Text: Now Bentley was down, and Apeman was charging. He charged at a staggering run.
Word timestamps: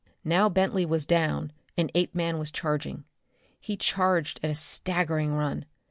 Now 0.23 0.49
Bentley 0.49 0.83
was 0.83 1.05
down, 1.05 1.51
and 1.77 1.91
Apeman 1.93 2.39
was 2.39 2.49
charging. 2.49 3.03
He 3.59 3.77
charged 3.77 4.39
at 4.41 4.49
a 4.49 4.55
staggering 4.55 5.35
run. 5.35 5.65